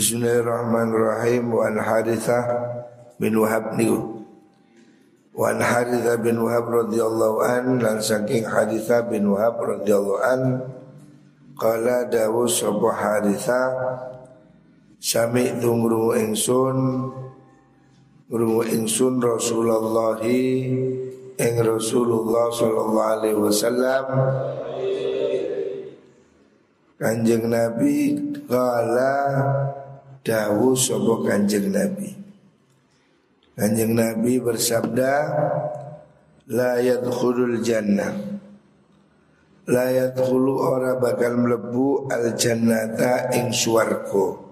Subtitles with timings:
[0.00, 1.52] Bismillahirrahmanirrahim.
[1.52, 2.44] Wa an Harithah
[3.20, 4.24] bin Wahab niku.
[5.36, 7.84] Wa an Harithah bin Wahab radhiyallahu an.
[7.84, 10.40] Lan saking Harithah bin Wahab radhiyallahu an
[11.52, 13.68] qala dawu sapa Harithah
[14.96, 17.12] sami tungru ingsun
[18.32, 24.04] ngru ingsun Rasulullah ing Rasulullah sallallahu alaihi wasallam.
[26.96, 28.16] Kanjeng Nabi
[28.48, 29.12] kala
[30.24, 32.10] dawu sapa Kanjeng Nabi.
[33.56, 35.12] Kanjeng Nabi bersabda
[36.48, 38.14] la yadkhulul jannah.
[39.70, 44.48] La yadkhulu ora bakal mlebu al jannata ing swarga.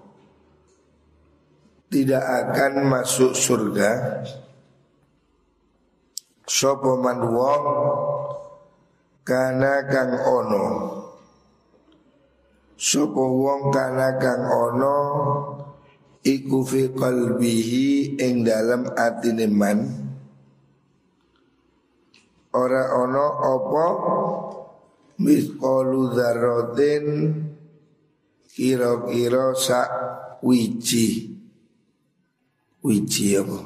[1.89, 4.21] Tidak akan masuk surga.
[6.45, 7.65] Sapa man wong
[9.25, 10.98] kana kang ono
[12.79, 14.97] Sopo wong kana kang ono
[16.23, 19.79] iku fi qalbihi ing dalam atine man.
[22.55, 23.85] Ora ono apa?
[25.19, 27.05] Misqalu dzarratin
[28.47, 29.89] kira-kira sak
[30.39, 31.35] wiji.
[32.79, 33.59] Wiji apa?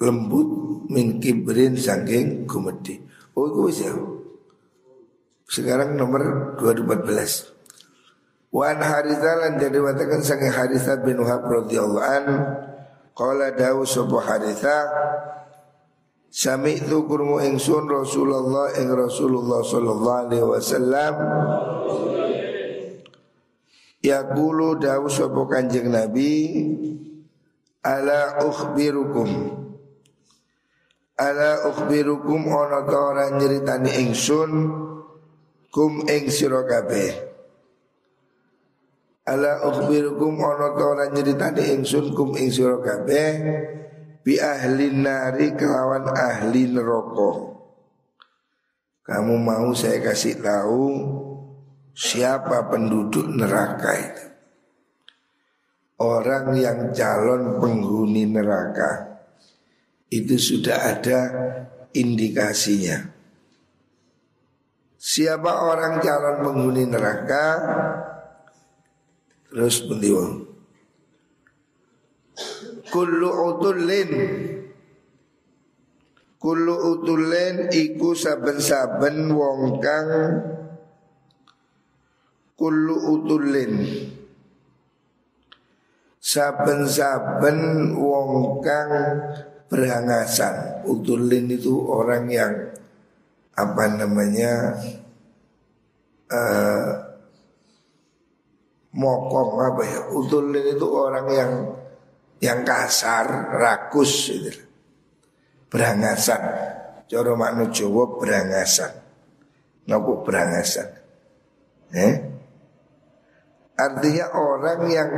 [0.00, 0.48] Lembut
[0.88, 2.96] min kibrin saking gumedi
[3.36, 3.92] oh itu wis ya.
[5.44, 7.53] Sekarang nomor 214
[8.54, 12.24] Wan Haritha lan jadi watakan sange Haritha bin Wahab radhiyallahu an
[13.10, 14.78] qala dawu sapa Haritha
[16.30, 21.14] Sami'tu kurmu ingsun Rasulullah ing Rasulullah sallallahu alaihi wasallam.
[24.02, 26.34] Yaqulu dawu sapa Kanjeng Nabi
[27.86, 29.30] Ala ukhbirukum.
[31.18, 33.30] Ala ukhbirukum ana ta ora
[33.94, 34.50] ingsun
[35.70, 37.33] kum ing sira kabeh
[39.24, 43.32] Ala ukhbirukum ono to ora nyritani ingsun kum ing sira kabeh
[44.20, 47.56] bi ahli nari kelawan ahli neraka.
[49.04, 50.84] Kamu mau saya kasih tahu
[51.96, 54.24] siapa penduduk neraka itu?
[56.04, 59.24] Orang yang calon penghuni neraka
[60.12, 61.20] itu sudah ada
[61.96, 63.08] indikasinya.
[65.00, 67.44] Siapa orang calon penghuni neraka?
[69.54, 70.50] Terus pendiwang
[72.90, 74.10] Kullu utulin
[76.42, 80.10] Kullu utulin iku saben-saben wong kang
[82.58, 83.72] Kullu utulin
[86.18, 88.90] Saben-saben wong kang
[89.70, 92.54] berhangasan Utulin itu orang yang
[93.54, 94.82] Apa namanya
[96.26, 97.03] uh,
[98.94, 100.00] mokong apa ya?
[100.14, 101.52] Utulin itu orang yang
[102.38, 104.62] yang kasar rakus gitu.
[105.68, 106.42] berangasan.
[107.10, 108.92] Coro makna Jawa berangasan.
[109.90, 110.88] Nopo berangasan?
[111.94, 112.34] Eh?
[113.74, 115.10] artinya orang yang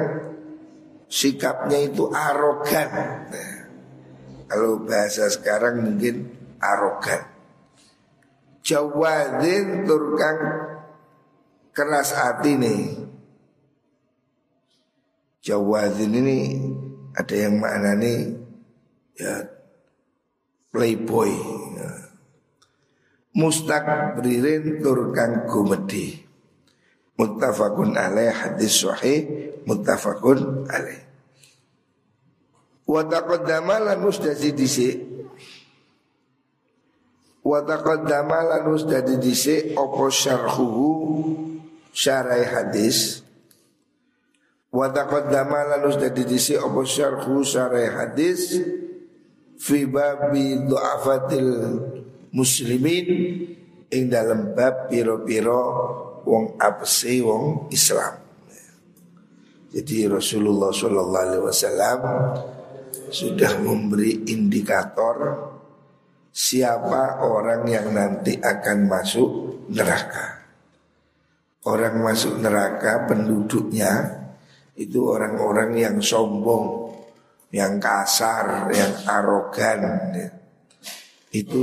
[1.07, 2.89] sikapnya itu arogan.
[3.29, 3.57] Nah,
[4.49, 7.23] kalau bahasa sekarang mungkin arogan.
[8.67, 10.39] Jawadin turkang
[11.71, 13.06] keras hati nih
[15.47, 16.39] Jawadin ini
[17.15, 18.35] ada yang maknani
[19.15, 19.47] ya
[20.75, 21.31] playboy.
[21.79, 21.91] Ya.
[23.39, 26.19] Mustakbirin turkan gumedi.
[27.15, 29.23] Muttafaqun alaih hadis sahih
[29.71, 31.01] muttafaqun alaih.
[32.83, 34.99] Wa taqaddama lan musdadi dhisik.
[37.47, 40.91] Wa taqaddama lan apa syarhuhu
[41.95, 43.26] syarai hadis
[44.77, 48.61] Wa taqaddama lalu sudah didisi apa syarhu syarah hadis
[49.57, 51.81] fi babi du'afatil
[52.37, 53.09] muslimin
[53.89, 55.65] ing dalam bab piro-piro
[56.29, 58.21] wong apesi wong Islam.
[59.73, 62.01] Jadi Rasulullah Shallallahu Alaihi Wasallam
[63.09, 65.17] sudah memberi indikator
[66.29, 69.31] siapa orang yang nanti akan masuk
[69.73, 70.45] neraka.
[71.65, 74.26] Orang masuk neraka penduduknya
[74.77, 76.93] itu orang-orang yang sombong,
[77.53, 79.81] yang kasar, yang arogan.
[80.13, 80.29] Ya.
[81.33, 81.63] Itu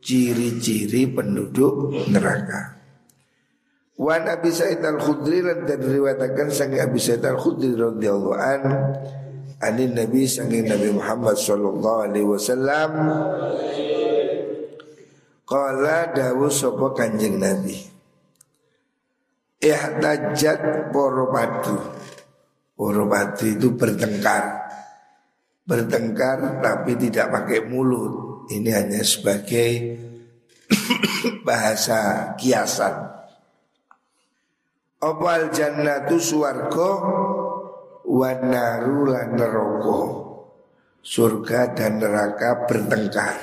[0.00, 2.76] ciri-ciri penduduk neraka.
[3.96, 8.62] Wa Nabi Sa'id Al-Khudri dan diriwayatkan sangi Abi Sa'id Al-Khudri radhiyallahu an
[9.64, 12.90] anin Nabi sangi Nabi Muhammad sallallahu alaihi wasallam
[15.46, 17.78] Qala dawu sapa Kanjeng Nabi
[19.64, 21.95] Ihtajat poro padu
[22.76, 24.68] Urupati itu bertengkar.
[25.64, 28.44] Bertengkar tapi tidak pakai mulut.
[28.52, 29.96] Ini hanya sebagai
[31.48, 33.16] bahasa kiasan.
[35.00, 36.90] Opal jannatu suwargo
[38.06, 40.00] Wanaru lan neroko
[41.02, 43.36] Surga dan neraka bertengkar.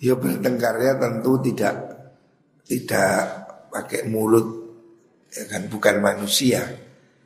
[0.00, 1.76] Ya bertengkarnya tentu tidak
[2.64, 3.20] Tidak
[3.68, 4.64] pakai mulut.
[5.28, 6.83] Ya kan bukan manusia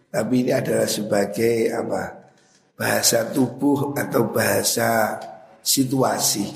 [0.09, 2.33] tapi ini adalah sebagai apa?
[2.79, 5.21] Bahasa tubuh atau bahasa
[5.61, 6.49] situasi.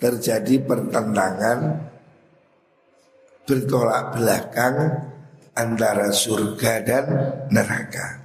[0.00, 1.58] Terjadi pertentangan
[3.44, 4.76] bertolak belakang
[5.54, 7.04] antara surga dan
[7.52, 8.18] neraka.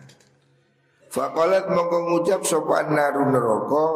[1.11, 3.87] Fakolat mongko ngucap sopan naru neraka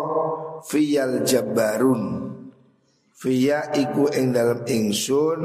[0.67, 2.31] fiyal jabarun.
[3.19, 5.41] Fiya iku ing dalam ingsun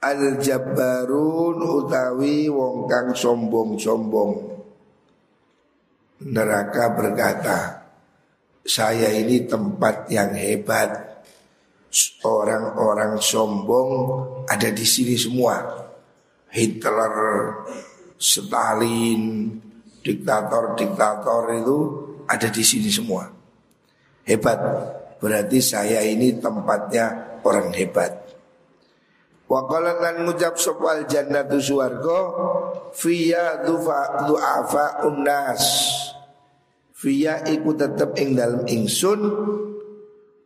[0.00, 4.32] Al Jabbarun utawi wong kang sombong-sombong.
[6.24, 7.58] Neraka berkata
[8.64, 11.20] Saya ini tempat yang hebat.
[12.24, 13.88] Orang-orang sombong
[14.48, 15.60] ada di sini semua.
[16.48, 17.14] Hitler,
[18.16, 19.52] Stalin,
[20.00, 21.78] diktator-diktator itu
[22.24, 23.28] ada di sini semua.
[24.24, 24.60] Hebat.
[25.20, 28.19] Berarti saya ini tempatnya orang hebat
[29.50, 32.20] Wa qala ngucap sopal jannatu suwargo
[32.94, 35.90] fiya dufa du'afa unnas.
[36.94, 39.18] Fiya iku tetep ing dalem ingsun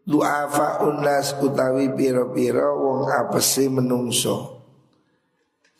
[0.09, 4.65] du'afa unnas utawi piro-piro wong apesi menungso.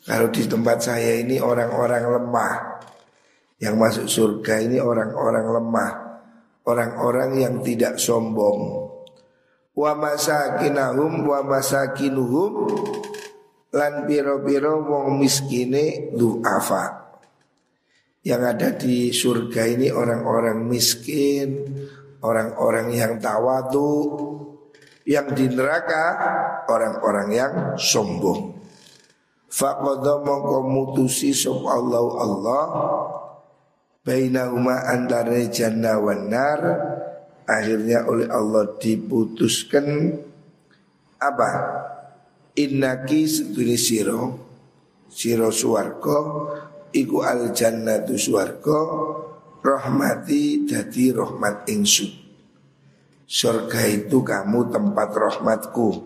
[0.05, 2.55] Kalau di tempat saya ini orang-orang lemah.
[3.57, 5.91] Yang masuk surga ini orang-orang lemah.
[6.69, 8.85] Orang-orang yang tidak sombong.
[9.73, 12.53] Wa masakinahum wa masakinuhum
[13.75, 17.05] lan piro-piro wong miskine du'afa
[18.25, 21.61] yang ada di surga ini orang-orang miskin,
[22.25, 23.93] orang-orang yang tawadu,
[25.05, 26.03] yang di neraka
[26.65, 28.57] orang-orang yang sombong.
[29.45, 32.63] Faqadha mongko mutusi sop Allah Allah
[34.01, 36.59] bainahuma antara jannah wan nar
[37.45, 40.17] akhirnya oleh Allah diputuskan
[41.21, 41.49] apa?
[42.55, 44.39] Innaki setuni siro
[45.11, 46.17] Siro suwarko
[46.95, 48.79] Iku al jannatu suwarko
[49.65, 52.13] Rahmati jadi rahmat ingsun.
[53.25, 56.05] Surga itu kamu tempat rahmatku.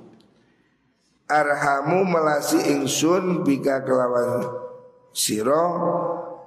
[1.28, 4.48] Arhamu melasi ingsun Bika kelawan
[5.12, 5.66] siro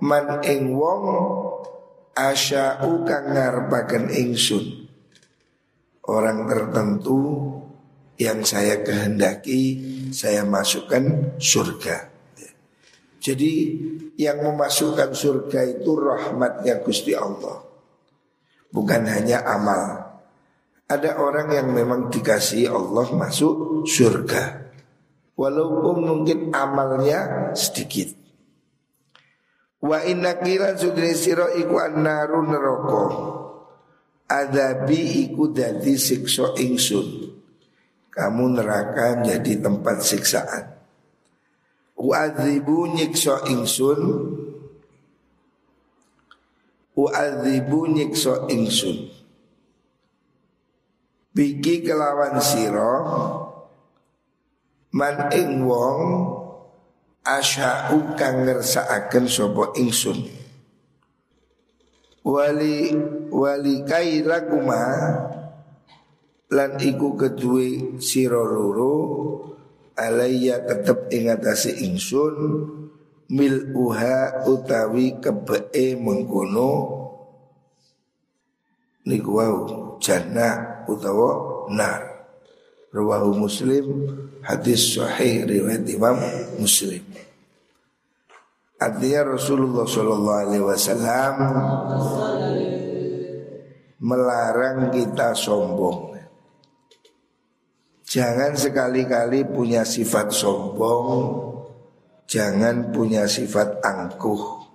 [0.01, 1.05] Man ing wong
[2.17, 4.89] Asya'u kang ngarpaken ingsun.
[6.09, 7.21] Orang tertentu
[8.23, 9.61] yang saya kehendaki
[10.15, 12.13] saya masukkan surga.
[13.23, 13.53] Jadi
[14.19, 17.63] yang memasukkan surga itu rahmatnya Gusti Allah.
[18.67, 20.11] Bukan hanya amal.
[20.91, 24.75] Ada orang yang memang dikasih Allah masuk surga.
[25.39, 28.11] Walaupun mungkin amalnya sedikit.
[29.79, 33.05] Wa inna kilan sudri siro iku annaru neroko.
[34.27, 37.22] Adabi iku dadi sikso ingsun
[38.13, 40.65] kamu neraka menjadi tempat siksaan.
[41.97, 44.01] U'adzibu nyiksa ingsun.
[46.93, 49.09] U'adzibu nyiksa ingsun.
[51.33, 52.95] Biki kelawan siro
[54.93, 56.01] Man ing wong
[57.23, 60.27] Asya'u kang ngersaaken sopo ingsun.
[62.27, 62.91] Wali
[63.31, 64.83] wali kailakuma
[66.53, 68.97] lan iku kedue sira loro
[69.97, 72.37] alayya tetep ing atase ingsun
[73.33, 76.73] mil uha utawi kebee mengkono
[79.09, 79.59] niku wau
[79.99, 82.29] jannah utawa nar
[82.93, 84.13] rawahu muslim
[84.45, 86.21] hadis sahih riwayat Imam
[86.61, 87.01] Muslim
[88.83, 91.35] Artinya Rasulullah Shallallahu Alaihi Wasallam
[94.03, 96.12] melarang kita sombong.
[98.13, 101.33] Jangan sekali-kali punya sifat sombong.
[102.29, 104.69] Jangan punya sifat angkuh.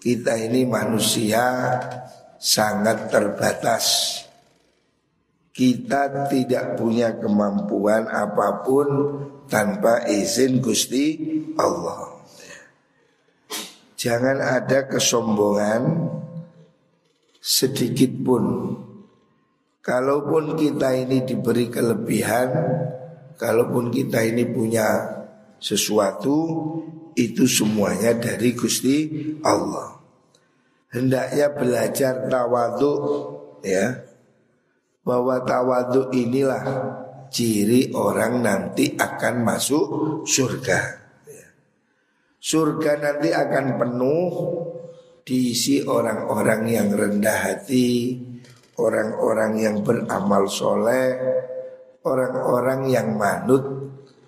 [0.00, 1.44] Kita ini manusia
[2.40, 3.84] sangat terbatas.
[5.52, 8.88] Kita tidak punya kemampuan apa pun
[9.44, 11.20] tanpa izin Gusti
[11.60, 12.08] Allah.
[14.00, 16.08] Jangan ada kesombongan
[17.36, 18.44] sedikit pun
[19.84, 22.48] Kalaupun kita ini diberi kelebihan,
[23.36, 25.12] kalaupun kita ini punya
[25.60, 26.36] sesuatu,
[27.12, 29.12] itu semuanya dari Gusti
[29.44, 30.00] Allah.
[30.88, 33.00] Hendaknya belajar tawaduk
[33.60, 34.08] ya.
[35.04, 36.64] Bahwa tawaduk inilah
[37.28, 39.86] ciri orang nanti akan masuk
[40.24, 40.80] surga.
[41.28, 41.48] Ya.
[42.40, 44.32] Surga nanti akan penuh
[45.28, 48.16] diisi orang-orang yang rendah hati,
[48.78, 51.14] orang-orang yang beramal soleh,
[52.02, 53.62] orang-orang yang manut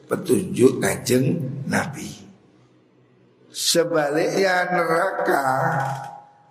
[0.06, 2.08] petunjuk kanjeng Nabi.
[3.50, 5.44] Sebaliknya neraka,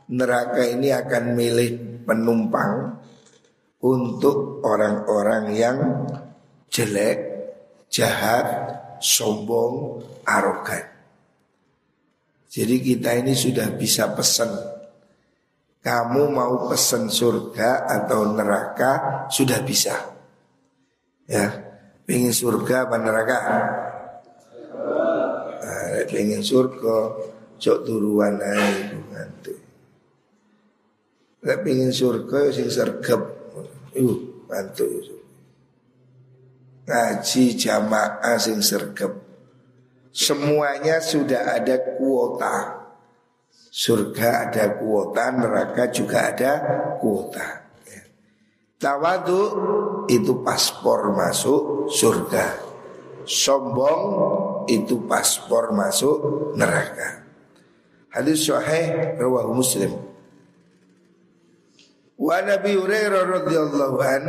[0.10, 1.72] neraka ini akan milih
[2.04, 2.98] penumpang
[3.86, 5.78] untuk orang-orang yang
[6.74, 7.20] jelek,
[7.94, 8.46] jahat,
[8.98, 10.82] sombong, arogan.
[12.50, 14.50] Jadi kita ini sudah bisa pesan
[15.86, 19.94] Kamu mau pesan surga atau neraka Sudah bisa.
[21.30, 21.46] Ya
[22.10, 23.38] Pengen surga apa neraka?
[25.62, 26.98] Nah, Pengen surga
[27.62, 29.56] Cok turuan aja ngantu
[31.46, 33.22] Lek pengen surga ya sing sergap
[33.94, 34.18] Uh
[34.50, 34.90] bantu
[36.90, 39.14] Ngaji jamaah sing sergap
[40.10, 42.85] Semuanya sudah ada kuota
[43.76, 46.52] Surga ada kuota, neraka juga ada
[46.96, 47.68] kuota.
[48.80, 49.42] Tawadu
[50.08, 52.56] itu paspor masuk surga.
[53.28, 54.04] Sombong
[54.72, 56.16] itu paspor masuk
[56.56, 57.28] neraka.
[58.16, 59.92] Hadis sahih rawah Muslim.
[62.16, 64.24] Wa Nabi Hurairah radhiyallahu an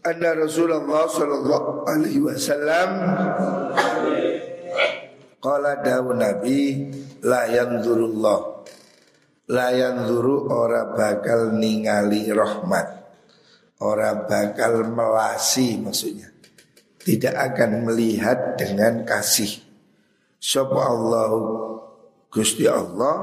[0.00, 2.88] anna Rasulullah sallallahu alaihi wasallam
[5.42, 6.86] qala dawu Nabi
[7.26, 8.40] la yanzurullah.
[9.50, 12.86] La yanzuru ora bakal ningali rahmat.
[13.82, 16.30] Ora bakal melasi maksudnya.
[17.02, 19.50] Tidak akan melihat dengan kasih.
[20.38, 21.30] Sopa Allah
[22.26, 23.14] Gusti Allah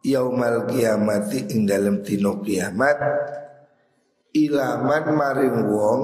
[0.00, 2.96] Yaumal kiamati ing dalam tino kiamat
[4.32, 6.02] Ilaman maring wong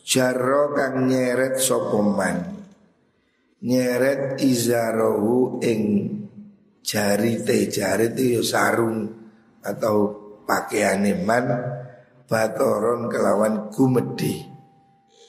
[0.00, 2.59] Jarro kang nyeret sopoman
[3.60, 5.80] Nyeret izarohu ing
[6.80, 9.04] jari te jari itu ya sarung
[9.60, 9.96] atau
[10.48, 11.44] pakaian man
[12.24, 14.40] batoron kelawan gumedi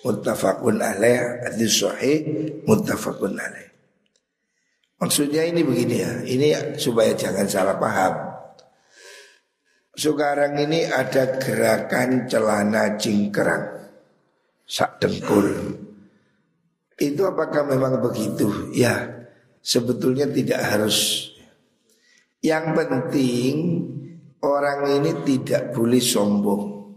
[0.08, 2.24] muttafaqun alaih hadis sahih
[2.64, 3.68] muttafaqun alaih.
[5.02, 6.48] Maksudnya ini begini ya ini
[6.80, 8.32] supaya jangan salah paham.
[9.92, 13.92] Sekarang ini ada gerakan celana cingkrang
[14.64, 15.52] sak dengkul
[17.02, 19.26] itu apakah memang begitu ya
[19.66, 21.30] sebetulnya tidak harus
[22.42, 23.86] yang penting
[24.42, 26.90] orang ini tidak boleh sombong.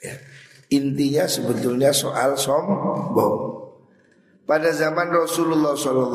[0.00, 0.16] Ya.
[0.72, 3.52] Intinya sebetulnya soal sombong.
[4.44, 6.12] Pada zaman Rasulullah SAW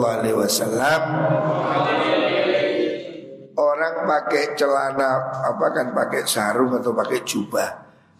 [3.57, 7.69] orang pakai celana apa kan pakai sarung atau pakai jubah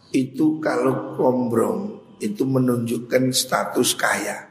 [0.10, 4.49] itu kalau kombrong itu menunjukkan status kaya.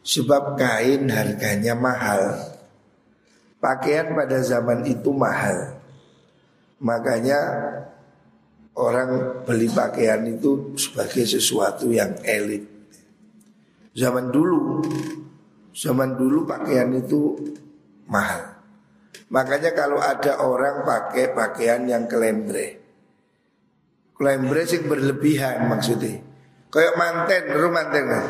[0.00, 2.36] Sebab kain harganya mahal.
[3.60, 5.76] Pakaian pada zaman itu mahal.
[6.80, 7.36] Makanya
[8.72, 12.64] orang beli pakaian itu sebagai sesuatu yang elit.
[13.92, 14.80] Zaman dulu
[15.70, 17.38] Zaman dulu pakaian itu
[18.10, 18.58] mahal.
[19.30, 22.82] Makanya kalau ada orang pakai pakaian yang kelembre.
[24.18, 26.20] Kelembre sih berlebihan maksudnya.
[26.68, 28.26] Kayak manten, lu manten kan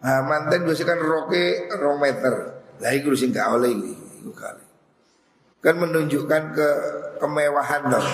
[0.00, 1.44] Nah, manten biasanya kan roke
[1.76, 2.34] rong meter
[2.80, 4.64] Lah itu sing gak oleh itu kali.
[5.60, 6.68] Kan menunjukkan ke
[7.20, 8.08] kemewahan dong.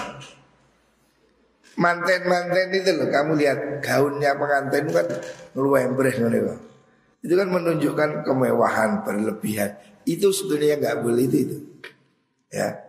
[1.78, 5.06] Manten-manten itu loh, kamu lihat gaunnya pengantin kan
[5.54, 6.56] ngeluembreh nih
[7.22, 9.78] Itu kan menunjukkan kemewahan berlebihan.
[10.02, 11.58] Itu sebenarnya nggak boleh itu, itu.
[12.50, 12.82] Ya.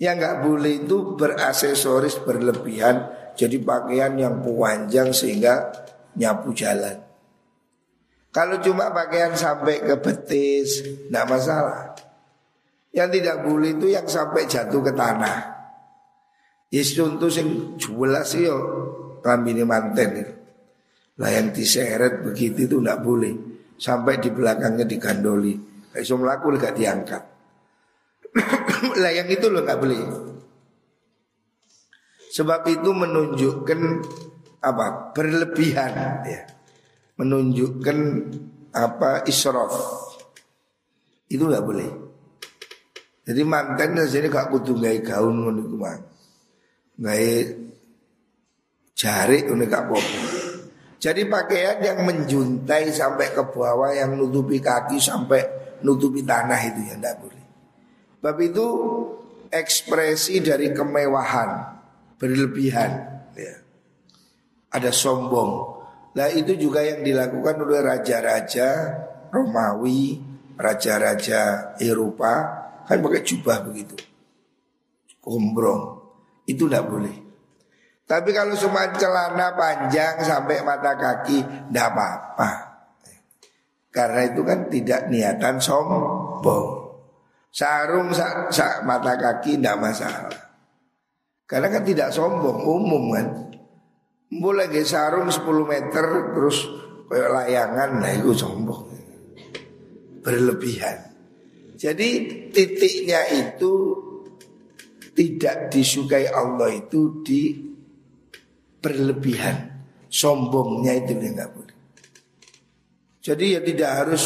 [0.00, 5.72] Yang nggak boleh itu beraksesoris berlebihan jadi pakaian yang panjang sehingga
[6.16, 7.05] nyapu jalan.
[8.36, 11.96] Kalau cuma pakaian sampai ke betis, nggak masalah.
[12.92, 15.56] Yang tidak boleh itu yang sampai jatuh ke tanah.
[16.68, 18.56] Yes contoh sing jelas yo
[19.24, 20.34] kambine manten itu.
[21.16, 23.32] Lah yang diseret begitu itu tidak boleh.
[23.80, 25.56] Sampai di belakangnya digandoli.
[25.96, 27.22] Kayak iso melaku gak diangkat.
[29.00, 29.96] lah yang itu loh nggak boleh.
[32.36, 33.80] Sebab itu menunjukkan
[34.60, 36.55] apa berlebihan ya.
[37.16, 37.98] Menunjukkan
[38.76, 39.72] apa israf.
[41.26, 41.90] Itu nggak boleh.
[43.26, 46.00] Jadi manten jadi gak kudu gawe gaun ngono iku mang.
[46.94, 47.30] Gawe
[48.94, 49.66] jari ngono
[50.96, 55.42] Jadi pakaian yang menjuntai sampai ke bawah yang nutupi kaki sampai
[55.82, 57.46] nutupi tanah itu ya tidak boleh.
[58.22, 58.66] Bab itu
[59.52, 61.78] ekspresi dari kemewahan
[62.16, 62.90] berlebihan
[63.36, 63.54] ya.
[64.72, 65.75] Ada sombong.
[66.16, 68.68] Nah itu juga yang dilakukan oleh raja-raja
[69.28, 70.16] Romawi,
[70.56, 72.32] raja-raja Eropa
[72.88, 73.92] kan pakai jubah begitu.
[75.20, 76.00] Gombrong.
[76.48, 77.16] Itu tidak boleh.
[78.06, 82.50] Tapi kalau cuma celana panjang sampai mata kaki tidak apa-apa.
[83.90, 86.86] Karena itu kan tidak niatan sombong.
[87.50, 90.38] Sarung sa, sa, mata kaki tidak masalah.
[91.50, 93.26] Karena kan tidak sombong, umum kan.
[94.26, 96.66] Mulai lagi sarung 10 meter terus
[97.06, 98.90] kayak layangan, nah itu sombong.
[100.26, 100.98] Berlebihan.
[101.78, 102.08] Jadi
[102.50, 103.72] titiknya itu
[105.14, 107.54] tidak disukai Allah itu di
[108.82, 109.78] berlebihan.
[110.10, 111.76] Sombongnya itu dia nggak boleh.
[113.22, 114.24] Jadi ya tidak harus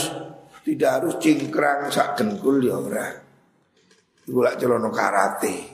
[0.60, 3.08] tidak harus cingkrang sak dengkul ya ora.
[4.28, 5.69] Iku lak celono karate.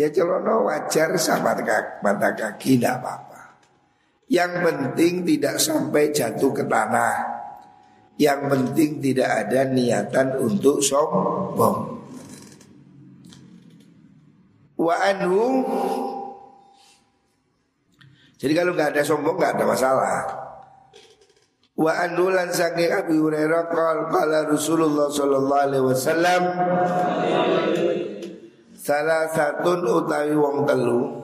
[0.00, 1.52] Ya celono wajar sama
[2.00, 3.60] mata kaki tidak apa-apa.
[4.32, 7.16] Yang penting tidak sampai jatuh ke tanah.
[8.16, 12.00] Yang penting tidak ada niatan untuk sombong.
[14.80, 15.68] Wa anhu
[18.40, 20.20] jadi kalau nggak ada sombong nggak ada masalah.
[21.76, 26.42] Wa anulan saking Abi Hurairah qol qala Rasulullah sallallahu alaihi wasallam
[28.90, 31.22] salah satu utawi wong telu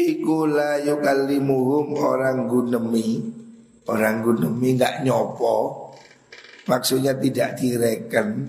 [0.00, 3.20] iku la yukallimuhum orang gunemi
[3.84, 5.92] orang gunemi nggak nyopo
[6.64, 8.48] maksudnya tidak direken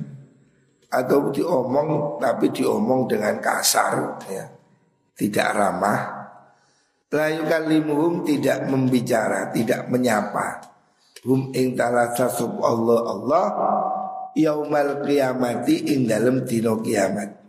[0.88, 4.48] atau diomong tapi diomong dengan kasar ya
[5.20, 6.22] tidak ramah
[7.12, 10.64] Layu kalimuhum tidak membicara, tidak menyapa.
[11.28, 13.48] Hum ing talasasub Allah Allah
[14.32, 17.41] yaumal kiamati ing dalam dino kiamat.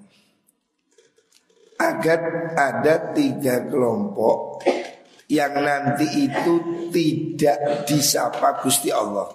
[1.82, 2.20] Agar
[2.54, 4.62] ada tiga kelompok
[5.26, 6.54] yang nanti itu
[6.94, 9.26] tidak disapa Gusti Allah.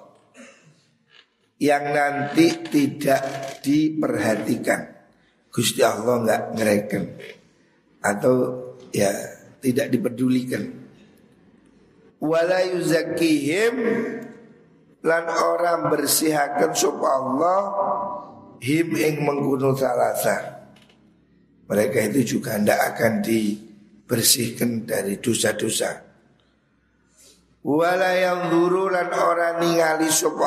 [1.57, 3.21] Yang nanti tidak
[3.65, 4.81] diperhatikan.
[5.49, 7.03] Gusti Allah nggak ngereken
[7.97, 8.33] atau
[8.93, 9.09] ya
[9.57, 10.63] tidak dipedulikan.
[12.21, 13.75] Wala yuzakihim
[15.01, 17.61] lan orang bersihakan sub Allah
[18.61, 20.56] him ing menggunung salasa.
[21.67, 26.07] Mereka itu juga tidak akan dibersihkan dari dosa-dosa.
[27.67, 30.39] Wala yang lan orang ningali sub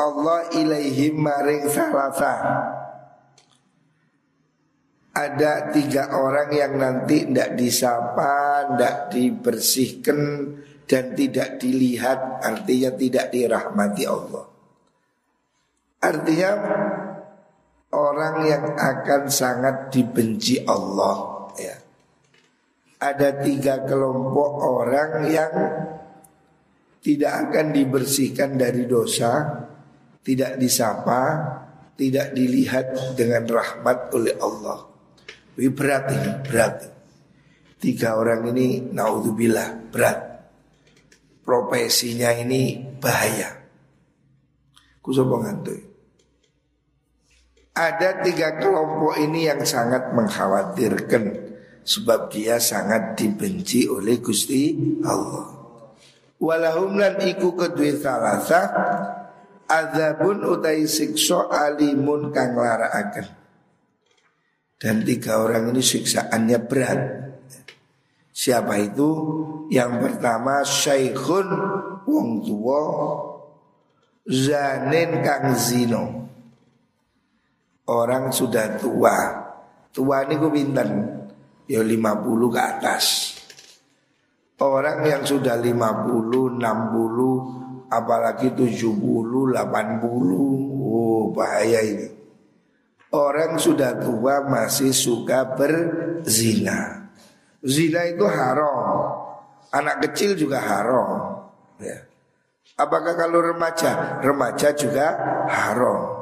[0.56, 2.32] ilaihim maring salasa
[5.10, 10.20] ada tiga orang yang nanti tidak disapa, tidak dibersihkan
[10.86, 14.46] dan tidak dilihat, artinya tidak dirahmati Allah.
[16.00, 16.50] Artinya
[17.94, 21.50] orang yang akan sangat dibenci Allah.
[21.58, 21.76] Ya.
[23.00, 25.52] Ada tiga kelompok orang yang
[27.00, 29.64] tidak akan dibersihkan dari dosa,
[30.20, 31.22] tidak disapa,
[31.96, 34.84] tidak dilihat dengan rahmat oleh Allah.
[35.56, 36.76] Wih berat ini, berat.
[37.80, 40.18] Tiga orang ini naudzubillah berat.
[41.40, 43.56] Profesinya ini bahaya.
[45.00, 45.89] Kusopo ngantui.
[47.80, 51.32] Ada tiga kelompok ini yang sangat mengkhawatirkan
[51.80, 55.48] sebab dia sangat dibenci oleh Gusti Allah.
[56.36, 58.68] Walahum lan iku kedua salasa
[59.64, 63.32] azabun utai sikso alimun kang laraaken.
[64.76, 67.00] Dan tiga orang ini siksaannya berat
[68.40, 69.08] Siapa itu?
[69.68, 71.48] Yang pertama Syekhun
[72.08, 72.84] Wong tua
[74.24, 76.19] Zanin Kang Zino
[77.90, 79.18] Orang sudah tua
[79.90, 80.90] Tua ini gue bintan
[81.66, 83.04] Ya 50 ke atas
[84.62, 89.58] Orang yang sudah 50, 60 Apalagi 70, 80
[90.86, 92.20] Oh bahaya ini
[93.10, 97.10] Orang sudah tua masih suka berzina.
[97.58, 99.02] Zina itu haram.
[99.74, 101.42] Anak kecil juga haram.
[101.82, 102.06] Ya.
[102.78, 104.22] Apakah kalau remaja?
[104.22, 105.18] Remaja juga
[105.50, 106.19] haram.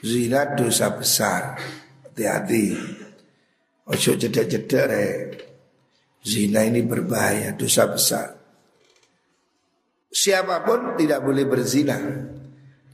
[0.00, 1.60] Zina dosa besar.
[2.08, 2.72] Hati-hati.
[3.84, 4.88] Ojo jeda-jeda.
[6.20, 8.28] Zina ini berbahaya, dosa besar.
[10.10, 11.96] Siapa pun tidak boleh berzina.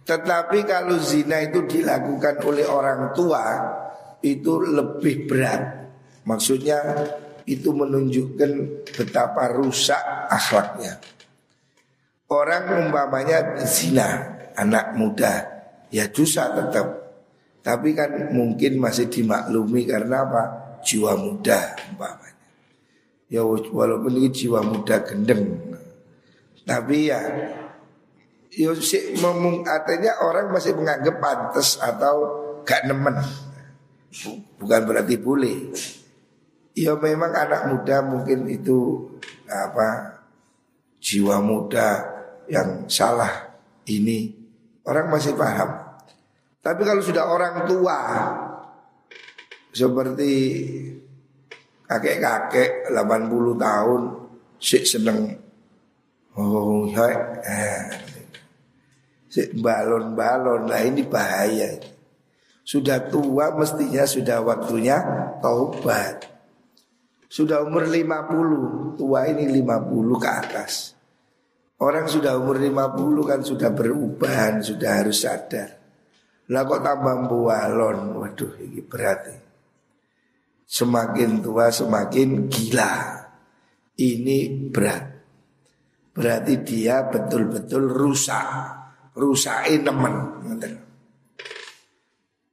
[0.07, 3.45] Tetapi kalau zina itu dilakukan oleh orang tua
[4.23, 5.63] itu lebih berat.
[6.23, 6.79] Maksudnya
[7.47, 8.51] itu menunjukkan
[8.95, 11.03] betapa rusak akhlaknya.
[12.31, 15.56] Orang umpamanya zina, anak muda,
[15.91, 16.87] ya dosa tetap.
[17.67, 20.43] Tapi kan mungkin masih dimaklumi karena apa?
[20.87, 22.47] Jiwa muda umpamanya.
[23.27, 25.75] Ya walaupun ini jiwa muda gendeng.
[26.63, 27.19] Tapi ya
[28.55, 29.19] ya si,
[29.67, 32.15] artinya orang masih menganggap pantas atau
[32.63, 33.19] gak nemen.
[34.63, 35.75] Bukan berarti boleh.
[36.77, 39.11] Ya memang anak muda mungkin itu
[39.51, 40.23] apa
[41.03, 42.05] jiwa muda
[42.47, 44.36] yang salah ini
[44.87, 45.71] orang masih paham.
[46.63, 47.99] Tapi kalau sudah orang tua
[49.71, 50.33] seperti
[51.87, 54.03] kakek-kakek 80 tahun
[54.57, 55.37] si seneng
[56.35, 57.07] oh ya
[57.45, 57.83] eh,
[59.31, 61.77] si balon-balon lah ini bahaya.
[62.67, 64.99] Sudah tua mestinya sudah waktunya
[65.39, 66.27] taubat.
[67.31, 70.96] Sudah umur 50, tua ini 50 ke atas.
[71.77, 75.77] Orang sudah umur 50 kan sudah berubahan, sudah harus sadar.
[76.49, 79.29] Lah kok tambah bualon, waduh ini berat.
[80.65, 82.95] Semakin tua semakin gila.
[83.97, 85.05] Ini berat.
[86.17, 88.49] Berarti dia betul-betul rusak.
[89.13, 90.15] Rusakin temen.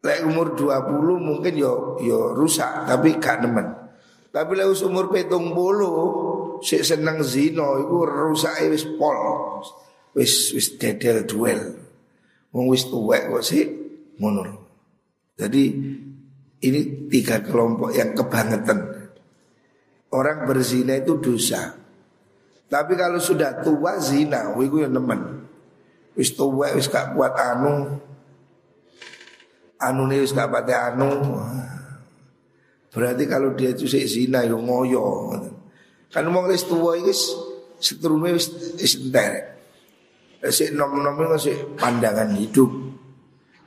[0.03, 3.71] Lek umur 20 mungkin yo yo rusak tapi gak nemen.
[4.35, 5.91] Tapi lek umur petung bulu
[6.63, 9.59] si seneng zino iku rusake wis pol.
[10.15, 11.61] Wis wis dedel duel.
[12.55, 13.67] Wong wis tuwek kok sih
[14.17, 14.41] ngono.
[15.35, 15.63] Jadi
[16.63, 18.79] ini tiga kelompok yang kebangetan.
[20.13, 21.73] Orang berzina itu dosa.
[22.69, 25.45] Tapi kalau sudah tua zina, wiku yang nemen.
[26.13, 27.97] Wis tua wis gak kuat anu.
[29.81, 31.09] Anu nih wis gak pate anu.
[32.93, 35.33] Berarti kalau dia itu sih zina yo ngoyo.
[36.13, 37.13] Kan wong wis tuwa iki
[37.81, 39.49] setrume wis wis entek.
[40.43, 42.69] Sik nom-nom sik pandangan hidup.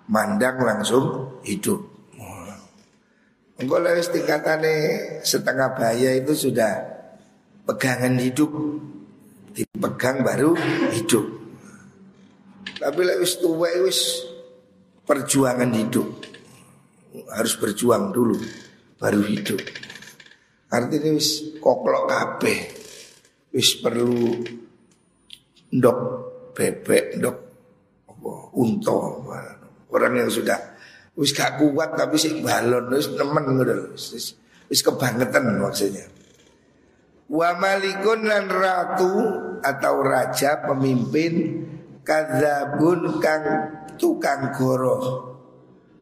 [0.07, 1.97] Mandang langsung hidup.
[3.57, 4.75] Engkau lewis tingkatannya
[5.25, 6.77] setengah bahaya itu sudah
[7.65, 8.53] pegangan hidup
[9.57, 10.53] Dipegang baru
[10.93, 11.25] hidup
[12.77, 14.29] Tapi lewis tua wis
[15.09, 16.05] perjuangan hidup
[17.33, 18.37] Harus berjuang dulu
[19.01, 19.65] baru hidup
[20.67, 22.59] Artinya wis koklok kabeh.
[23.55, 24.43] Wis perlu
[25.71, 25.99] ndok
[26.53, 27.37] bebek, ndok
[28.17, 29.39] apa.
[29.93, 30.59] Orang yang sudah
[31.17, 34.35] wis gak kuat tapi sih balon wis nemen ngono wis
[34.67, 36.05] wis kebangetan maksudnya.
[37.27, 39.15] Wa malikun lan ratu
[39.63, 41.65] atau raja pemimpin
[42.07, 43.45] kadzabun kang
[43.99, 45.35] tukang goroh.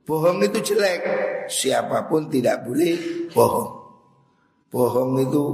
[0.05, 1.01] Bohong itu jelek,
[1.49, 3.84] siapa pun tidak boleh bohong.
[4.75, 5.45] Bohong itu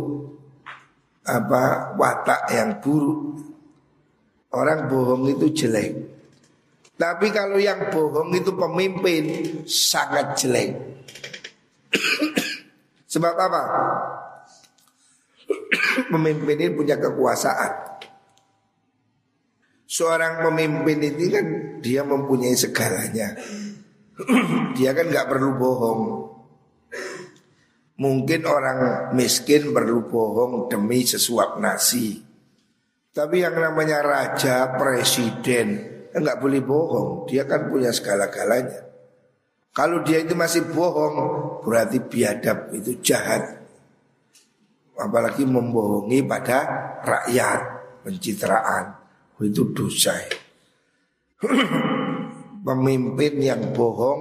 [1.28, 3.36] apa watak yang buruk.
[4.56, 5.92] Orang bohong itu jelek.
[6.96, 9.24] Tapi kalau yang bohong itu pemimpin
[9.68, 10.72] sangat jelek.
[13.12, 13.62] Sebab apa?
[16.12, 18.00] pemimpin ini punya kekuasaan.
[19.84, 21.46] Seorang pemimpin ini kan
[21.84, 23.36] dia mempunyai segalanya.
[24.80, 26.29] dia kan nggak perlu bohong.
[28.00, 32.16] Mungkin orang miskin perlu bohong demi sesuap nasi.
[33.12, 35.68] Tapi yang namanya raja, presiden,
[36.16, 37.28] enggak boleh bohong.
[37.28, 38.88] Dia kan punya segala-galanya.
[39.76, 41.14] Kalau dia itu masih bohong,
[41.60, 43.60] berarti biadab itu jahat.
[44.96, 46.58] Apalagi membohongi pada
[47.04, 47.60] rakyat,
[48.00, 48.96] pencitraan.
[49.40, 50.16] Itu dosa.
[52.66, 54.20] Pemimpin yang bohong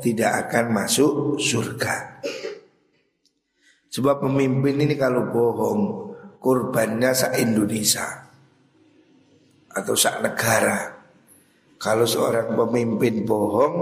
[0.00, 2.20] tidak akan masuk surga.
[3.94, 5.82] Sebab pemimpin ini kalau bohong
[6.42, 8.26] Kurbannya se-Indonesia
[9.70, 10.98] Atau se-negara.
[11.78, 13.74] Kalau seorang pemimpin bohong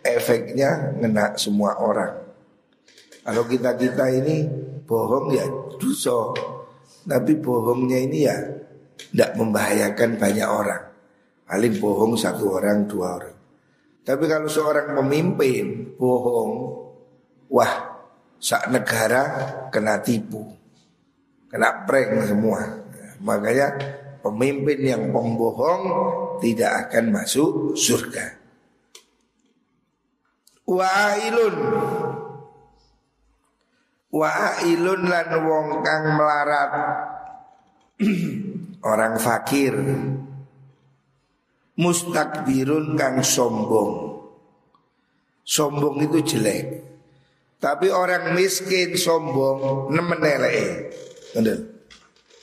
[0.00, 2.24] Efeknya ngena semua orang.
[3.20, 4.48] Kalau kita-kita ini
[4.88, 5.44] bohong ya
[5.76, 6.32] dosa.
[7.04, 8.36] Tapi bohongnya ini ya
[8.96, 10.82] Tidak membahayakan banyak orang.
[11.44, 13.36] Paling bohong satu orang, dua orang.
[14.08, 16.52] Tapi kalau seorang pemimpin bohong
[17.52, 17.87] Wah
[18.38, 19.22] sak negara
[19.68, 20.46] kena tipu,
[21.50, 22.62] kena prank semua.
[23.18, 23.74] Makanya
[24.22, 25.82] pemimpin yang pembohong
[26.38, 28.38] tidak akan masuk surga.
[30.68, 31.56] Wa'ilun.
[34.14, 36.72] Wa'ilun lan wong kang melarat.
[38.92, 39.74] Orang fakir.
[41.78, 44.22] Mustakbirun kang sombong.
[45.42, 46.88] Sombong itu jelek
[47.58, 50.94] Tapi orang miskin sombong nemen eleke.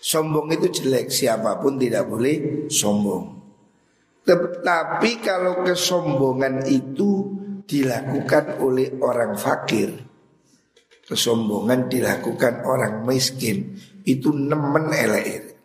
[0.04, 3.36] Sombong itu jelek, siapa pun tidak boleh sombong.
[4.28, 7.32] Tetapi kalau kesombongan itu
[7.64, 9.96] dilakukan oleh orang fakir,
[11.08, 15.56] kesombongan dilakukan orang miskin, itu nemen elek.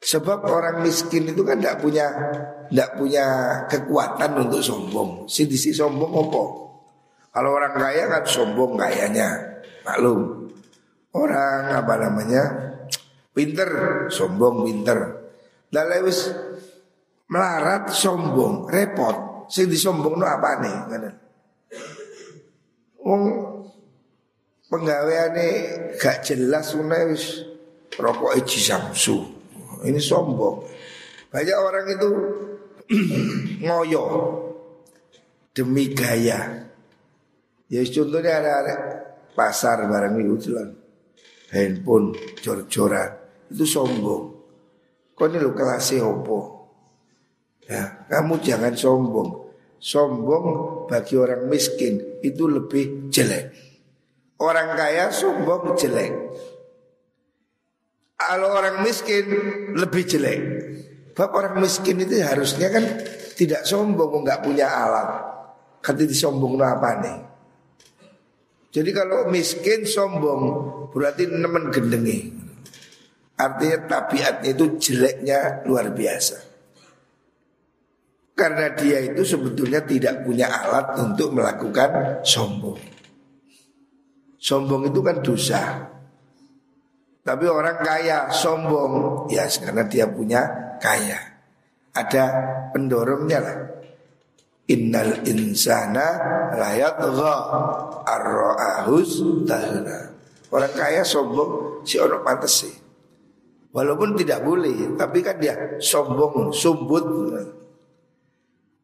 [0.00, 2.06] Sebab orang miskin itu kan tidak punya
[2.68, 3.26] tidak punya
[3.68, 5.28] kekuatan untuk sombong.
[5.28, 6.63] Si disi sombong apa?
[7.34, 10.46] Kalau orang kaya kan sombong kayanya, maklum.
[11.10, 12.42] Orang apa namanya
[13.34, 13.70] pinter,
[14.06, 14.98] sombong pinter.
[15.66, 16.30] Dan lewis
[17.26, 19.50] melarat sombong, repot.
[19.50, 20.74] Si disombong no apa nih?
[23.02, 23.22] Wong
[24.70, 25.46] penggaweane
[25.98, 27.44] gak jelas wis
[27.98, 29.20] rokok Eji Samsu.
[29.84, 30.64] Ini sombong.
[31.28, 32.10] Banyak orang itu
[33.66, 34.04] ngoyo
[35.50, 36.70] demi gaya.
[37.72, 38.74] Ya contohnya ada, ada
[39.32, 40.70] pasar barang itu jualan
[41.54, 43.10] handphone jor-joran
[43.50, 44.24] itu sombong.
[45.14, 46.38] Kau ini lo kelasnya opo?
[47.70, 49.46] Ya, kamu jangan sombong.
[49.78, 50.44] Sombong
[50.90, 53.54] bagi orang miskin itu lebih jelek.
[54.42, 56.12] Orang kaya sombong jelek.
[58.18, 59.24] Kalau orang miskin
[59.78, 60.40] lebih jelek.
[61.14, 62.82] Sebab orang miskin itu harusnya kan
[63.38, 65.08] tidak sombong, nggak punya alat.
[65.78, 67.33] Kati disombong apa nih?
[68.74, 70.42] Jadi kalau miskin sombong
[70.90, 72.34] berarti nemen gendengi.
[73.38, 76.38] Artinya tabiatnya itu jeleknya luar biasa.
[78.34, 82.82] Karena dia itu sebetulnya tidak punya alat untuk melakukan sombong.
[84.42, 85.62] Sombong itu kan dosa.
[87.22, 90.42] Tapi orang kaya sombong ya karena dia punya
[90.82, 91.18] kaya.
[91.94, 92.24] Ada
[92.74, 93.58] pendorongnya lah.
[94.64, 96.16] Innal insana
[96.56, 96.96] layat
[98.08, 100.16] arro'ahus tahna.
[100.48, 102.74] Orang kaya sombong si orang pantas sih.
[103.74, 107.04] Walaupun tidak boleh, tapi kan dia sombong, sumbut.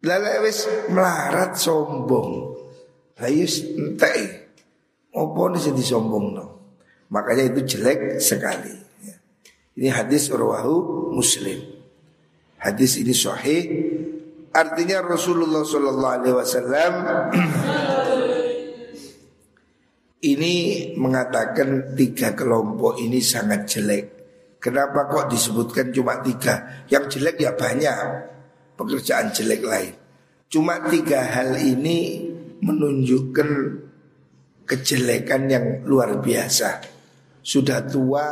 [0.02, 2.58] Lalu wis melarat sombong.
[3.22, 4.50] Layus entai.
[5.14, 6.46] Apa nih jadi sombong no?
[7.10, 8.74] Makanya itu jelek sekali.
[9.78, 11.62] Ini hadis urwahu muslim.
[12.58, 13.62] Hadis ini sahih.
[14.50, 16.92] Artinya Rasulullah Sallallahu Alaihi Wasallam
[20.32, 20.54] ini
[20.98, 24.04] mengatakan tiga kelompok ini sangat jelek.
[24.58, 26.84] Kenapa kok disebutkan cuma tiga?
[26.90, 27.98] Yang jelek ya banyak
[28.74, 29.94] pekerjaan jelek lain.
[30.50, 32.26] Cuma tiga hal ini
[32.60, 33.48] menunjukkan
[34.66, 36.82] kejelekan yang luar biasa
[37.40, 38.24] sudah tua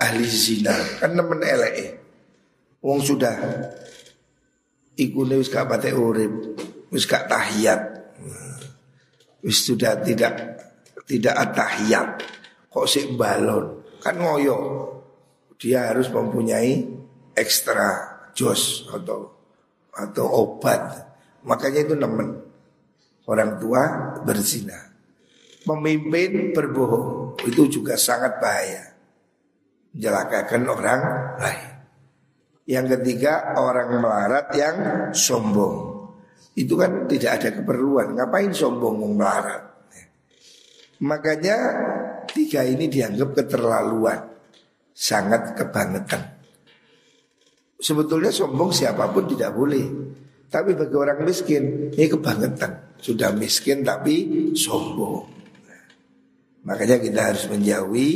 [0.00, 2.00] ahli zina kan nemen elek
[2.80, 3.36] wong sudah
[4.98, 6.58] ikune wis gak pate urip
[6.90, 7.80] wis gak tahiyat.
[9.38, 10.34] Wis sudah tidak
[11.06, 12.08] tidak atahiyat
[12.68, 13.86] kok sik balon?
[14.02, 14.86] Kan ngoyo.
[15.58, 16.86] Dia harus mempunyai
[17.34, 19.26] ekstra jos atau
[19.90, 21.06] atau obat.
[21.42, 22.46] Makanya itu nemen.
[23.26, 23.82] Orang tua
[24.22, 24.78] berzina.
[25.66, 27.36] Memimpin berbohong.
[27.44, 28.94] Itu juga sangat bahaya.
[29.92, 31.00] Menjelakakan orang
[31.42, 31.67] lain.
[32.68, 34.76] Yang ketiga orang melarat yang
[35.16, 36.04] sombong.
[36.52, 38.12] Itu kan tidak ada keperluan.
[38.12, 39.88] Ngapain sombong melarat?
[41.00, 41.56] Makanya
[42.28, 44.20] tiga ini dianggap keterlaluan.
[44.92, 46.36] Sangat kebangetan.
[47.78, 49.86] Sebetulnya sombong siapa pun tidak boleh.
[50.52, 53.00] Tapi bagi orang miskin ini kebangetan.
[53.00, 55.38] Sudah miskin tapi sombong.
[56.68, 58.10] Makanya kita harus menjauhi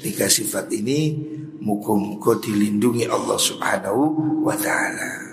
[0.00, 1.31] tiga sifat ini
[1.62, 4.02] mukum muga dilindungi Allah Subhanahu
[4.42, 5.31] wa taala.